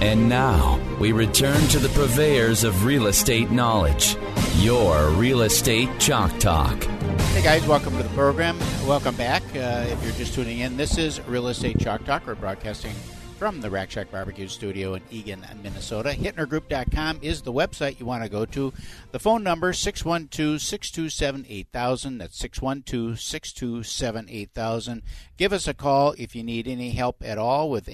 [0.00, 4.16] And now we return to the purveyors of real estate knowledge,
[4.56, 6.84] your Real Estate Chalk Talk.
[7.32, 8.58] Hey guys, welcome to the program.
[8.86, 9.42] Welcome back.
[9.54, 12.26] Uh, if you're just tuning in, this is Real Estate Chalk Talk.
[12.26, 12.92] We're broadcasting
[13.38, 16.10] from the Rack Shack Barbecue Studio in Eagan, Minnesota.
[16.10, 18.74] HittnerGroup.com is the website you want to go to.
[19.12, 22.18] The phone number 612-627-8000.
[22.18, 25.02] That's 612-627-8000.
[25.38, 27.88] Give us a call if you need any help at all with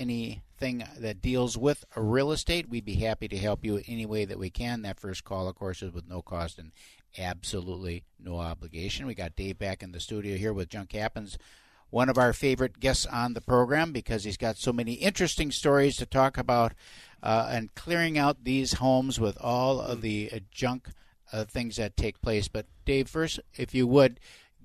[0.63, 2.69] anything that deals with real estate.
[2.69, 4.83] We'd be happy to help you any way that we can.
[4.83, 6.73] That first call, of course, is with no cost and
[7.19, 9.07] absolutely no obligation.
[9.07, 11.39] We got Dave back in the studio here with Junk Happens
[11.91, 15.95] one of our favorite guests on the program because he's got so many interesting stories
[15.95, 16.73] to talk about
[17.23, 20.89] uh, and clearing out these homes with all of the uh, junk
[21.35, 22.49] uh, things that take place.
[22.49, 24.21] But Dave, first, if you would,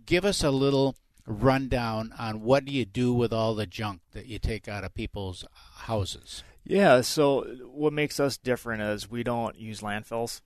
[0.06, 0.96] give us a little
[1.28, 4.94] rundown on what do you do with all the junk that you take out of
[4.96, 6.44] people's houses.
[6.64, 10.42] Yeah, so what makes us different is we don't use landfills.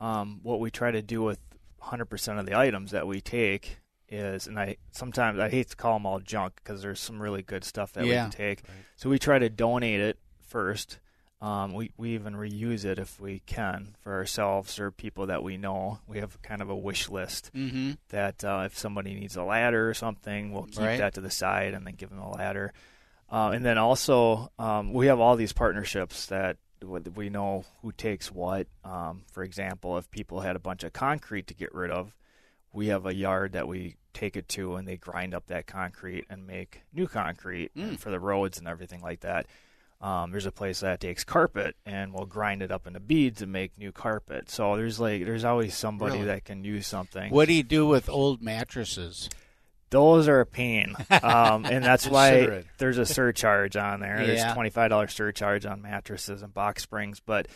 [0.00, 1.38] Um, what we try to do with
[1.82, 5.94] 100% of the items that we take is, and I sometimes I hate to call
[5.94, 8.26] them all junk because there's some really good stuff that Yeah.
[8.26, 8.62] we can take.
[8.96, 10.98] So we try to donate it first.
[11.40, 15.58] Um, we we even reuse it if we can for ourselves or people that we
[15.58, 15.98] know.
[16.06, 17.92] We have kind of a wish list Mm-hmm.
[18.08, 20.98] that uh, if somebody needs a ladder or something, we'll keep Right.
[20.98, 22.72] that to the side and then give them a ladder.
[23.30, 26.56] Uh, and then also, um, we have all these partnerships that
[27.14, 28.66] we know who takes what.
[28.84, 32.14] Um, for example, if people had a bunch of concrete to get rid of,
[32.72, 36.24] we have a yard that we take it to and they grind up that concrete
[36.30, 39.46] and make new concrete and for the roads and everything like that.
[40.06, 43.50] Um, there's a place that takes carpet and will grind it up into beads and
[43.50, 44.48] make new carpet.
[44.50, 46.26] So there's like there's always somebody Really?
[46.26, 47.32] that can use something.
[47.32, 49.28] What do you do with old mattresses?
[49.90, 54.20] Those are a pain, um, and that's why there's a surcharge on there.
[54.20, 54.26] Yeah.
[54.26, 57.20] There's twenty five dollars surcharge on mattresses and box springs.
[57.20, 57.48] But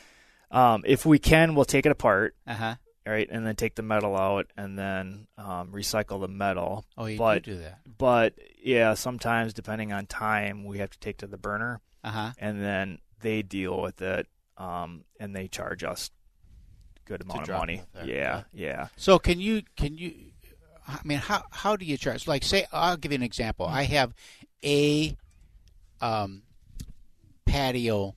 [0.50, 2.74] um, if we can, we'll take it apart, Uh huh.
[3.10, 6.84] Right, and then take the metal out, and then um, recycle the metal.
[6.96, 7.80] Oh, you but do do that.
[7.98, 12.30] but yeah, sometimes depending on time, we have to take to the burner, Uh huh.
[12.38, 14.26] and then they deal with it,
[14.56, 16.10] um, and they charge us
[17.04, 17.82] good amount of money.
[17.94, 18.04] there.
[18.06, 18.88] Yeah, yeah.
[18.96, 20.12] So can you can you?
[20.88, 22.26] I mean, how how do you charge?
[22.28, 23.66] Like, say, I'll give you an example.
[23.66, 24.12] I have
[24.64, 25.16] a
[26.00, 26.42] um,
[27.46, 28.16] patio.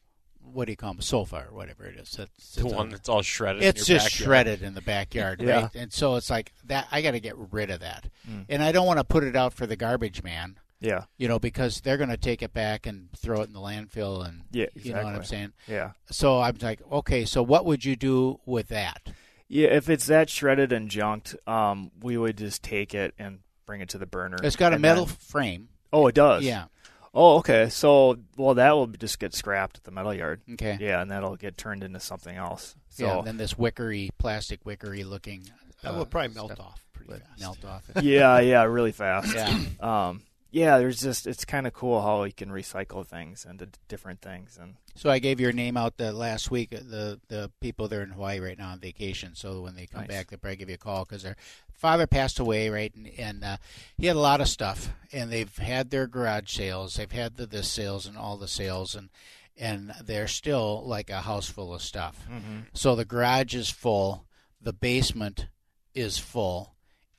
[0.52, 1.02] What do you call them?
[1.02, 2.12] Sofa or whatever it is.
[2.12, 3.64] That's, The one a- that's all shredded.
[3.64, 4.28] It's in your just backyard.
[4.28, 5.62] shredded in the backyard, Yeah.
[5.64, 5.76] right?
[5.76, 6.88] And so it's like that.
[6.92, 8.46] I got to get rid of that, Mm.
[8.50, 10.58] and I don't want to put it out for the garbage man.
[10.80, 13.60] Yeah, You know, because they're going to take it back and throw it in the
[13.62, 15.54] landfill, and yeah, you know what I'm saying.
[15.66, 15.92] Yeah.
[16.12, 19.02] So I'm like, okay, so what would you do with that?
[19.48, 23.80] Yeah, if it's that shredded and junked, um, we would just take it and bring
[23.80, 24.38] it to the burner.
[24.44, 25.70] It's got a metal then- frame.
[25.94, 26.44] oh, it does.
[26.44, 26.66] Yeah.
[27.14, 27.70] Oh, okay.
[27.70, 30.42] So, well, that will just get scrapped at the metal yard.
[30.54, 30.78] Okay.
[30.80, 32.76] Yeah, and that'll get turned into something else.
[32.90, 33.18] So, yeah.
[33.20, 35.44] And then this wickery, plastic wickery looking.
[35.84, 37.40] That uh, would probably melt stuff off pretty would fast.
[37.40, 37.84] Melt off.
[38.02, 39.34] yeah, yeah, really fast.
[39.34, 39.60] yeah.
[39.80, 40.22] Um,
[40.54, 44.58] yeah, there's just it's kind of cool how you can recycle things into different things,
[44.62, 46.72] and So I gave your name out the last week.
[46.74, 49.36] uh, The the people they're in Hawaii right now on vacation.
[49.36, 50.10] So when they come Nice.
[50.10, 51.36] back, they'll probably give you a call because their
[51.74, 52.94] father passed away, right?
[52.96, 53.58] And, and uh,
[53.98, 57.46] he had a lot of stuff, and they've had their garage sales, they've had the
[57.48, 59.10] this sales and all the sales, and
[59.58, 62.26] and they're still like a house full of stuff.
[62.74, 64.26] So the garage is full,
[64.62, 65.48] the basement
[65.96, 66.74] is full,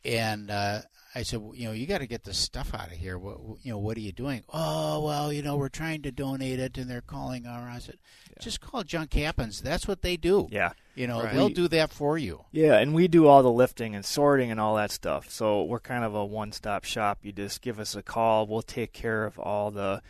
[0.04, 0.82] and uh,
[1.14, 3.16] I said, well, you know, you got to get this stuff out of here.
[3.16, 4.42] What, you know, what are you doing?
[4.52, 7.68] Oh, well, you know, we're trying to donate it, and they're calling our.
[7.68, 7.98] I said,
[8.40, 9.60] just call Junk Happens.
[9.60, 10.48] That's what they do.
[10.50, 11.32] yeah, You know, Right.
[11.32, 12.44] they'll do that for you.
[12.50, 15.30] Yeah, and we do all the lifting and sorting and all that stuff.
[15.30, 17.20] So we're kind of a one-stop shop.
[17.22, 18.46] You just give us a call.
[18.48, 20.02] We'll take care of all the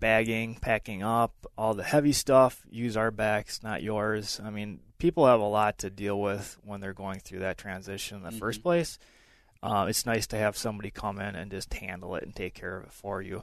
[0.00, 2.64] bagging, packing up, all the heavy stuff.
[2.68, 4.40] Use our backs, not yours.
[4.42, 8.18] I mean, people have a lot to deal with when they're going through that transition
[8.18, 8.38] in the mm-hmm.
[8.38, 8.98] first place.
[9.62, 12.78] Uh, it's nice to have somebody come in and just handle it and take care
[12.78, 13.42] of it for you.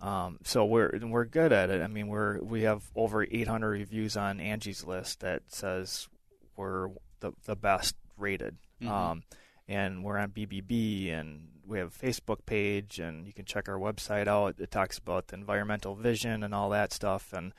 [0.00, 1.82] Um, so we're we're good at it.
[1.82, 6.08] I mean, we're we have over 800 reviews on Angie's list that says
[6.56, 6.90] we're
[7.20, 8.56] the the best rated.
[8.80, 8.88] Mhm.
[8.88, 9.22] Um,
[9.66, 13.78] and we're on BBB, and we have a Facebook page, and you can check our
[13.78, 14.54] website out.
[14.58, 17.52] It talks about the environmental vision and all that stuff, and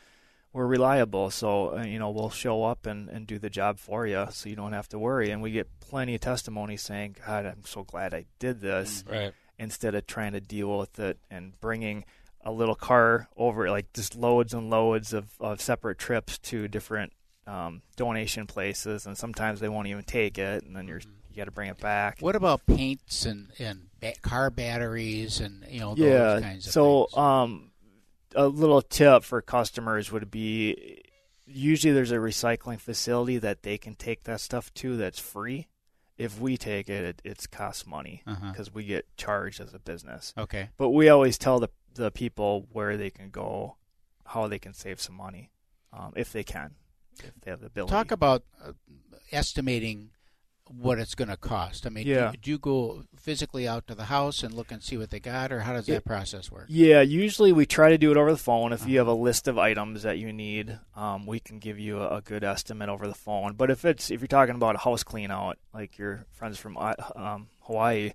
[0.54, 1.30] we're reliable.
[1.30, 4.50] So uh, you know we'll show up and, and do the job for you, so
[4.50, 5.32] you don't have to worry.
[5.32, 9.34] And we get plenty of testimony saying, "God, I'm so glad I did this," Right.
[9.58, 12.06] instead of trying to deal with it and bringing
[12.42, 17.12] a little car over, like just loads and loads of, of separate trips to different
[17.46, 21.46] um, donation places, and sometimes they won't even take it, and then you're you got
[21.46, 22.18] to bring it back.
[22.22, 26.40] What about paints and and ba- car batteries and you know those yeah.
[26.42, 27.18] kinds of so, things?
[27.18, 27.69] um,
[28.36, 31.02] a little tip for customers would be
[31.46, 35.68] usually there's a recycling facility that they can take that stuff to that's free.
[36.18, 38.52] If we take it, it it's costs money Uh-huh.
[38.52, 40.34] because we get charged as a business.
[40.38, 40.70] okay.
[40.78, 43.78] But we always tell the the people where they can go,
[44.26, 45.50] how they can save some money,
[45.92, 46.76] um, if they can,
[47.24, 47.92] if they have the ability.
[47.92, 48.74] Talk about uh,
[49.32, 50.12] estimating
[50.70, 51.86] what it's going to cost.
[51.86, 52.32] I mean, do- Yeah.
[52.40, 55.52] do, you go physically out to the house and look and see what they got,
[55.52, 56.00] or how does that Yeah.
[56.00, 56.66] process work?
[56.70, 58.72] Yeah, usually we try to do it over the phone.
[58.72, 62.00] If you have a list of items that you need, um, we can give you
[62.00, 63.54] a, a good estimate over the phone.
[63.56, 66.78] But if it's if you're talking about a house clean out, like your friends from
[66.78, 68.12] um, Hawaii,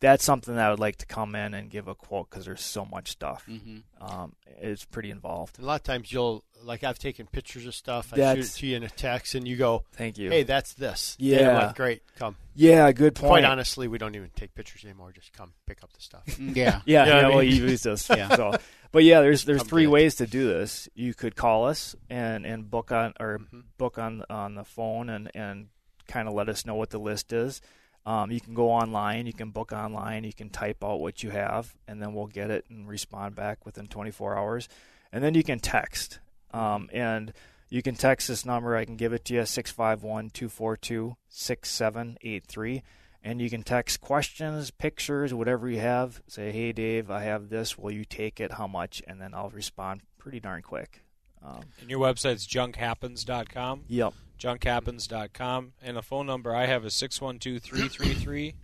[0.00, 2.62] that's something that I would like to come in and give a quote because there's
[2.62, 3.44] so much stuff.
[3.48, 3.78] Mm-hmm.
[4.02, 4.32] Um,
[4.62, 5.58] it's pretty involved.
[5.58, 8.08] A lot of times you'll like I've taken pictures of stuff.
[8.12, 10.30] I shoot That's- it to you in a text, and you go, Thank you.
[10.30, 11.38] "Hey, that's this." Yeah.
[11.38, 12.36] And I'm like, great, come.
[12.54, 13.28] yeah, good point.
[13.30, 15.12] Quite honestly, we don't even take pictures anymore.
[15.12, 16.24] Just come pick up the stuff.
[16.38, 16.80] Yeah.
[16.86, 17.22] Yeah, You know yeah.
[17.24, 18.08] what I well, you use this.
[18.14, 18.34] Yeah.
[18.36, 18.54] So,
[18.92, 20.88] but yeah, there's there's Come three get ways to do this.
[20.94, 23.62] You could call us and and book on or Mhm.
[23.78, 25.68] book on on the phone and and
[26.08, 27.60] kind of let us know what the list is.
[28.06, 29.26] Um, you can go online.
[29.26, 30.24] You can book online.
[30.24, 33.66] You can type out what you have, and then we'll get it and respond back
[33.66, 34.68] within 24 hours.
[35.12, 36.18] And then you can text.
[36.52, 37.32] Um, and
[37.68, 38.76] you can text this number.
[38.76, 42.82] I can give it to you 651 242 6783.
[43.22, 46.22] And you can text questions, pictures, whatever you have.
[46.26, 47.76] Say, hey, Dave, I have this.
[47.76, 48.52] Will you take it?
[48.52, 49.02] How much?
[49.06, 51.02] And then I'll respond pretty darn quick.
[51.42, 53.84] Um, And your website's junkhappens.com.
[53.88, 54.12] yep.
[54.38, 55.72] Junkhappens.com.
[55.82, 58.54] And the phone number I have is 612 333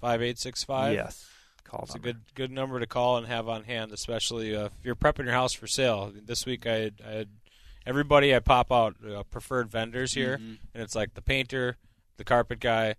[0.00, 0.94] 5865.
[0.94, 1.26] Yes.
[1.64, 4.72] Call It's a good good number to call and have on hand, especially uh, if
[4.84, 6.12] you're prepping your house for sale.
[6.14, 7.28] This week I had, I had
[7.84, 10.58] everybody I pop out uh, preferred vendors here, Mhm.
[10.74, 11.76] and it's like the painter,
[12.18, 12.94] the carpet guy,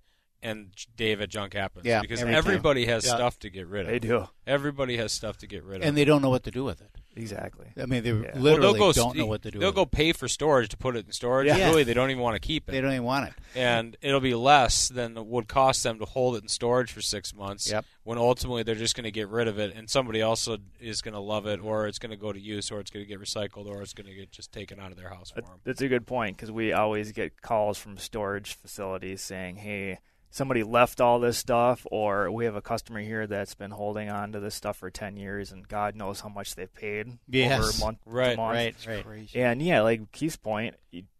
[0.47, 1.85] and David Junk Happens.
[1.85, 2.38] Yeah, because every time.
[2.38, 3.15] everybody has Yeah.
[3.15, 3.91] stuff to get rid of.
[3.91, 4.27] They do.
[4.45, 5.88] Everybody has stuff to get rid of.
[5.88, 6.89] And they don't know what to do with it.
[7.17, 7.65] Exactly.
[7.75, 8.38] I mean, they Yeah.
[8.39, 9.57] Literally well, they'll go don't know what to do.
[9.59, 9.91] They'll with go it.
[9.91, 11.47] pay for storage to put it in storage.
[11.47, 11.67] Yeah.
[11.69, 12.71] Really, they don't even want to keep it.
[12.73, 13.33] They don't even want it.
[13.55, 17.01] and it'll be less than it would cost them to hold it in storage for
[17.01, 17.69] six months.
[17.71, 17.85] Yep.
[18.03, 20.47] When ultimately they're just going to get rid of it, and somebody else
[20.79, 23.03] is going to love it, or it's going to go to use, or it's going
[23.03, 25.41] to get recycled, or it's going to get just taken out of their house for
[25.41, 25.59] That- them.
[25.65, 29.97] That's a good point because we always get calls from storage facilities saying, "Hey,
[30.29, 34.31] somebody left all this stuff," or we have a customer here that's been holding on
[34.33, 37.59] to this stuff for ten years, and God knows how much they've paid Yes.
[37.59, 38.56] over month to Right, month.
[38.56, 39.06] Right, right.
[39.06, 39.41] Crazy.
[39.41, 40.75] And yeah, like Keith's point,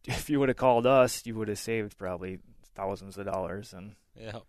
[0.06, 2.40] if you would have called us, you would have saved probably
[2.76, 3.74] thousands of dollars.
[3.74, 4.40] And Yeah.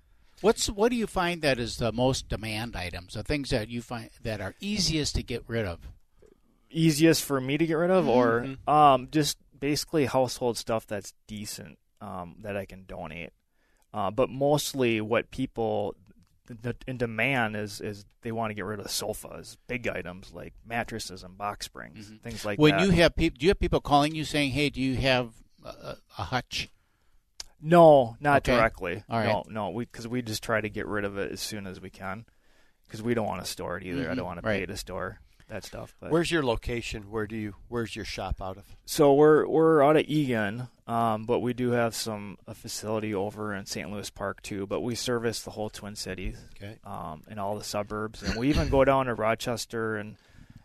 [0.40, 3.14] What's what do you find that is the most demand items?
[3.14, 5.80] The things that you find that are easiest to get rid of?
[6.70, 8.68] easiest for me to get rid of, Mm-hmm.
[8.68, 13.30] or um, just basically household stuff that's decent um, that I can donate.
[13.98, 15.96] Uh, but mostly, what people
[16.86, 21.22] in demand is is they want to get rid of sofas, big items like mattresses
[21.24, 22.62] and box springs, things like Mm-hmm.
[22.62, 25.32] when you have people, do you have people calling you saying, "Hey, do you have
[25.64, 26.68] a, a, hutch?"
[27.60, 28.54] no, not Okay.
[28.56, 29.02] directly.
[29.10, 29.26] All right.
[29.26, 31.80] No, no, we because we just try to get rid of it as soon as
[31.80, 32.24] we can
[32.86, 34.08] because we don't want to store it either.
[34.08, 34.16] I Mhm.
[34.16, 34.60] don't want to Right.
[34.60, 35.94] pay to store that stuff.
[36.00, 37.10] But Where's your location?
[37.10, 37.54] Where do you?
[37.68, 38.64] Where's your shop out of?
[38.86, 43.54] So we're we're out of Eagan, um, but we do have some a facility over
[43.54, 43.90] in St.
[43.90, 44.66] Louis Park too.
[44.66, 46.76] But we service the whole Twin Cities Okay.
[46.84, 50.16] um, and all the suburbs, and we even go down to Rochester and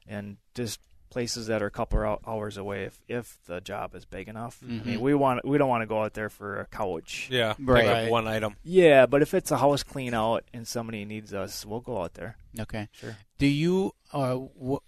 [0.08, 0.80] and just
[1.14, 4.60] places that are a couple of hours away if if the job is big enough.
[4.64, 4.86] I Mhm.
[4.86, 7.28] mean, we want we don't want to go out there for a couch.
[7.32, 7.54] Yeah.
[7.60, 7.86] Right.
[7.86, 8.56] Pick up one item.
[8.64, 12.16] Yeah, but if it's a house clean out and somebody needs us, we'll go out
[12.16, 12.38] there.
[12.60, 12.90] Okay.
[12.92, 13.16] Sure.
[13.38, 14.80] Do you uh, w-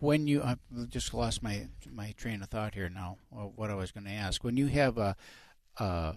[0.00, 0.56] when you I
[0.88, 3.18] just lost my my train of thought here now?
[3.32, 5.16] uh, What I was going to ask when you have a
[5.78, 6.14] uh,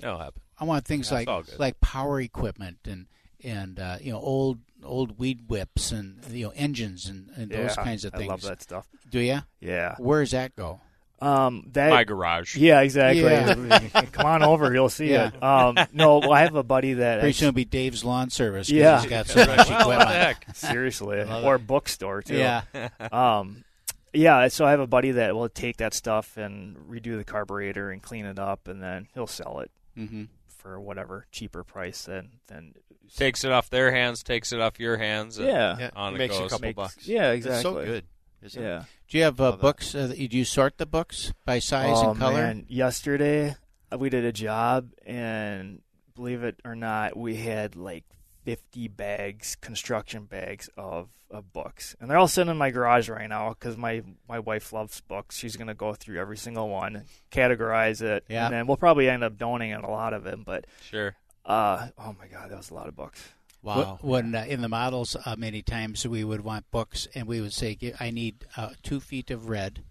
[0.00, 0.40] That'll happen.
[0.58, 1.58] I want things Yeah, like it's all good.
[1.58, 3.06] like power equipment and
[3.44, 7.74] and uh, you know old old weed whips and you know engines and, and those
[7.76, 8.24] kinds of things.
[8.24, 8.86] I love that stuff.
[9.10, 9.40] Do you?
[9.60, 9.94] Yeah.
[9.98, 10.80] Where does that go?
[11.22, 12.56] Um, that My garage.
[12.56, 13.24] Yeah, exactly.
[13.24, 13.80] Yeah.
[14.12, 15.28] Come on over, you'll see Yeah.
[15.34, 15.42] it.
[15.42, 18.70] Um, no, well, I have a buddy that Pretty soon it'll be Dave's lawn service.
[18.70, 19.02] Yeah.
[19.02, 20.10] he's got so much Well, what the equipment.
[20.10, 20.46] heck?
[20.56, 22.36] seriously, Love or bookstore too.
[22.38, 22.62] Yeah.
[23.12, 23.64] Um,
[24.14, 24.48] yeah.
[24.48, 28.02] So I have a buddy that will take that stuff and redo the carburetor and
[28.02, 32.72] clean it up, and then he'll sell it hmm for whatever cheaper price than than
[33.16, 35.38] Takes it off their hands, takes it off your hands.
[35.38, 35.76] And Yeah.
[35.78, 36.46] Yeah, on it it makes goes.
[36.46, 37.06] a couple Makes- bucks.
[37.08, 37.62] Yeah, It's exactly.
[37.62, 38.04] so good.
[38.42, 38.80] Isn't Yeah.
[38.80, 38.86] It?
[39.08, 39.60] Do you have uh, Love that.
[39.62, 39.94] books?
[39.94, 42.34] Uh, do you sort the books by size oh and color?
[42.34, 43.56] man, yesterday
[43.92, 45.82] uh, we did a job, and
[46.14, 48.04] believe it or not, we had like
[48.44, 53.28] 50 bags, construction bags of, of books, and they're all sitting in my garage right
[53.28, 55.36] now because my my wife loves books.
[55.36, 58.46] She's gonna go through every single one, categorize it, Yeah.
[58.46, 60.44] and then we'll probably end up donating a lot of it.
[60.44, 61.14] But Sure.
[61.44, 63.22] Uh, oh my god, that was a lot of books.
[63.62, 63.98] Wow.
[64.00, 67.52] When uh, in the models, uh, many times we would want books, and we would
[67.52, 69.82] say, "I need uh, two feet of red,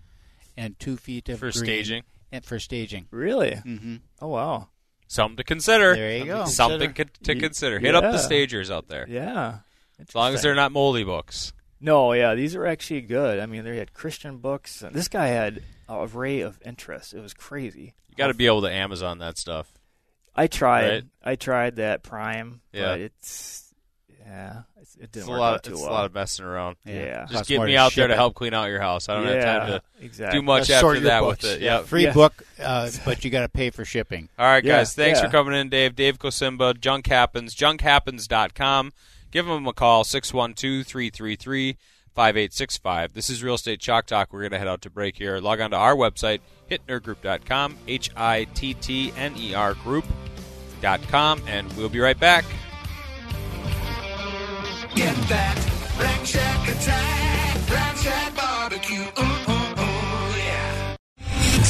[0.58, 2.03] and two feet of For green, staging.
[2.32, 3.51] and for staging." Really?
[3.51, 3.96] Mm-hmm.
[4.22, 4.70] Oh wow.
[5.08, 5.96] Something to consider.
[5.96, 6.46] There you go.
[6.46, 7.79] Something co- to Ye- consider.
[7.79, 9.06] Hit up the stagers out there.
[9.10, 9.60] Yeah.
[10.00, 11.51] As long as they're not moldy books.
[11.82, 13.39] No, yeah, these are actually good.
[13.39, 14.84] I mean, they had Christian books.
[14.91, 17.13] This guy had a array of interests.
[17.13, 17.94] It was crazy.
[18.10, 19.72] You got to be able to Amazon that stuff.
[20.39, 20.89] I tried.
[20.89, 21.03] Right.
[21.24, 22.86] I tried that Prime, Yeah.
[22.93, 23.74] but it's
[24.25, 25.53] yeah, it's, it didn't a work lot.
[25.55, 25.89] out too It's well.
[25.89, 26.75] a lot of messing around.
[26.86, 27.22] Yeah.
[27.22, 28.17] Just Costs get me out there ship to it.
[28.17, 29.10] help clean out your house.
[29.10, 30.39] I don't have time to exactly.
[30.39, 31.43] do much Just sort after that books.
[31.43, 31.62] with it.
[31.62, 31.77] Yeah.
[31.79, 31.86] Yep.
[31.88, 32.13] Free Yeah.
[32.13, 34.29] book, uh, but you got to pay for shipping.
[34.38, 34.93] All right, Yeah, guys.
[34.93, 35.25] Thanks yeah.
[35.25, 35.96] for coming in, Dave.
[35.96, 38.93] Dave Kosimba, Junk Happens, junkhappens.com.
[39.31, 41.77] Give them a call, 612 333
[42.15, 43.13] 5865.
[43.13, 44.31] This is Real Estate Chalk Talk.
[44.34, 45.39] We're going to head out to break here.
[45.39, 51.71] Log on to our website, hittnergroup.com, H I T T N E R group.com, and
[51.73, 52.45] we'll be right back.
[54.95, 57.28] Get that Rack Shack attack,